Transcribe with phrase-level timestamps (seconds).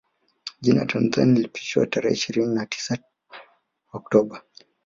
[0.61, 2.97] Jina Tanzania lilipitishwa tarehe ishirini na tisa
[3.93, 4.43] Oktoba